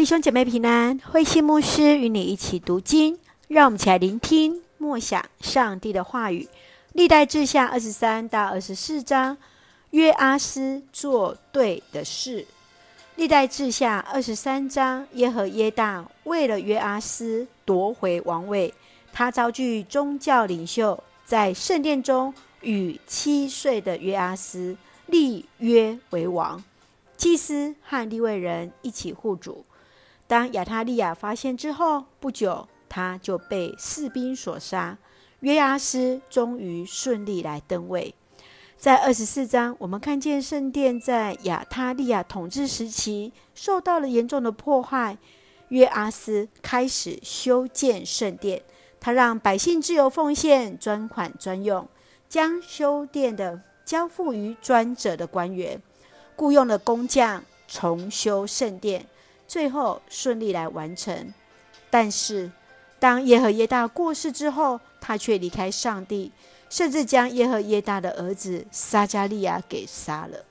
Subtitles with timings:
[0.00, 3.18] 弟兄姐妹平安，慧馨牧师与你一起读经，
[3.48, 6.48] 让我们一起来聆听默想上帝的话语。
[6.94, 9.36] 历代志下二十三到二十四章，
[9.90, 12.46] 约阿斯做对的事。
[13.16, 18.72] 历代志下二十三章，耶和耶大为了约阿斯夺回王位，
[19.12, 22.32] 他招聚宗教领袖，在圣殿中
[22.62, 26.64] 与七岁的约阿斯立约为王。
[27.18, 29.62] 祭司和立位人一起护主。
[30.30, 34.96] 当亚他利亚发现之后，不久他就被士兵所杀。
[35.40, 38.14] 约阿斯终于顺利来登位。
[38.78, 45.18] 在二十四章，我们看见圣殿在亚他利亚统治时期受到了严重的破坏。
[45.70, 48.62] 约阿斯开始修建圣殿，
[49.00, 51.88] 他让百姓自由奉献，专款专用，
[52.28, 55.82] 将修殿的交付于专责的官员，
[56.36, 59.06] 雇佣了工匠重修圣殿。
[59.50, 61.34] 最后顺利来完成，
[61.90, 62.52] 但是
[63.00, 66.30] 当耶和耶大过世之后，他却离开上帝，
[66.68, 70.44] 甚至将耶和耶大的儿子撒加利亚给杀了。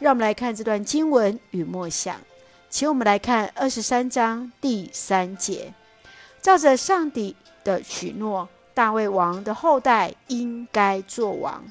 [0.00, 2.20] 让我们来看这段经文与默想，
[2.68, 5.72] 请我们来看二十三章第三节，
[6.42, 11.64] 照着上帝的许诺，大卫王的后代应该做王。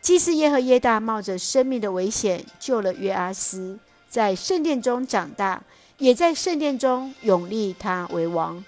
[0.00, 3.78] 祭司耶和耶大冒着生命的危险救了约阿斯。
[4.16, 5.62] 在圣殿中长大，
[5.98, 8.64] 也在圣殿中拥立他为王。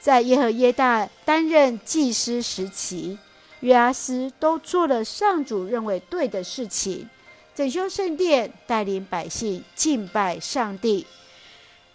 [0.00, 3.18] 在耶和耶大担任祭司时期，
[3.60, 7.06] 约阿斯都做了上主认为对的事情，
[7.54, 11.06] 整修圣殿，带领百姓敬拜上帝。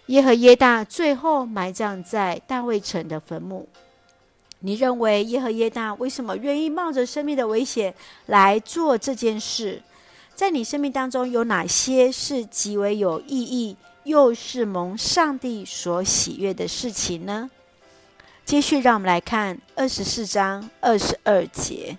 [0.05, 3.67] 耶和耶大最后埋葬在大卫城的坟墓。
[4.59, 7.95] 你认为耶和耶大为什么愿意冒着生命的危险
[8.27, 9.81] 来做这件事？
[10.35, 17.49] 在你生命当中有哪些是极为有意义，又是蒙上帝所喜悦的事情呢？
[18.43, 21.97] 继续，让我们来看二十四章二十二节。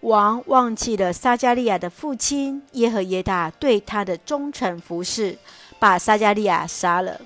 [0.00, 5.38] 王忘记了撒迦利亚的父亲耶和耶大对他的忠诚服侍，
[5.78, 7.20] 把撒迦利亚杀了。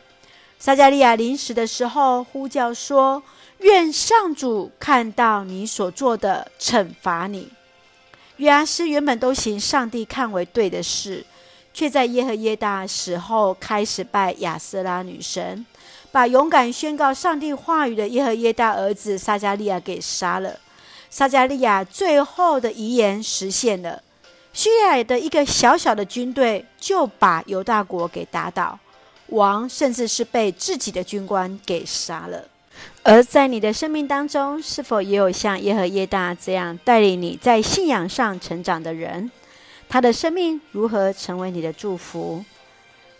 [0.59, 3.23] 撒迦利亚临死的时候呼叫说
[3.59, 7.51] ：“愿上主看到你所做的，惩罚你。”
[8.41, 11.23] 约阿斯原本都行上帝看为对的事，
[11.75, 15.67] 却在耶和耶大死后开始拜亚舍拉女神，
[16.11, 20.59] 把勇敢宣告上帝话语的耶和耶大儿子撒迦利亚给杀了。
[21.11, 24.03] 撒迦利亚最后的遗言实现了，
[24.55, 28.79] 叙利亚的一个小小的军队就把犹大国给打倒，
[29.27, 32.49] 王甚至是被自己的军官给杀了。
[33.03, 39.31] 而在你的生命当中，是否也有像耶和耶大这样带领你在信仰上成长的人？
[39.89, 42.45] 他的生命如何成为你的祝福？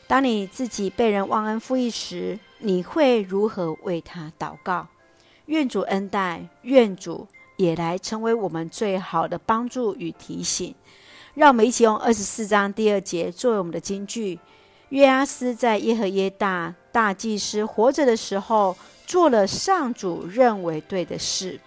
[0.07, 4.87] 当你自己被人忘恩负义时，你会如何为他祷告？
[5.47, 7.27] 愿主恩待，愿主
[7.57, 10.75] 也来成为我们最好的帮助与提醒。
[11.33, 14.39] 让我们一起用二十四章第二节作为我们的金句：
[14.91, 18.77] 约阿斯在耶和耶大大祭司活着的时候。
[19.11, 21.59] 做了上主认为对的事，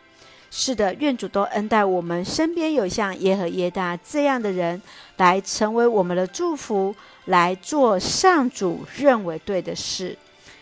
[0.49, 4.81] 是的，愿主都恩待我们身边有像耶和耶大这样的人，
[5.17, 6.95] 来成为我们的祝福，
[7.25, 10.17] 来做上主认为对的事。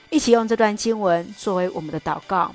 [0.09, 2.52] 一起用这段经文作为我们的祷告。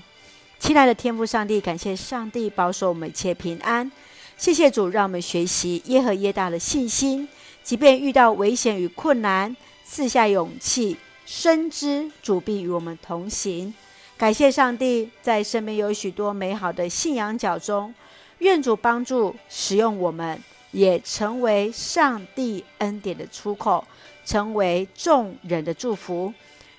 [0.59, 3.89] 亲爱的天父上帝，感谢上帝保守我们一切平安。
[4.37, 7.29] 谢谢主，让我们学习耶和耶大的信心，
[7.63, 13.73] 即便遇到危险与困难，赐下勇气，深知主必与我们同行。
[14.19, 17.95] 感谢上帝，在身边有许多美好的信仰角中，
[18.39, 23.85] 愿主帮助使用我们，也成为上帝恩典的出口，
[24.25, 26.33] 成为众人的祝福，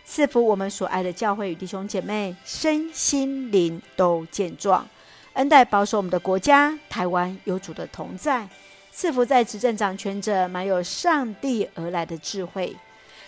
[0.03, 4.87] 赐福我们所爱的教会与弟兄姐妹，身心灵都健壮，
[5.33, 8.49] 恩待保守我们的国家台湾有主的同在，
[8.91, 12.75] 赐福在执政掌权者满有上帝而来的智慧。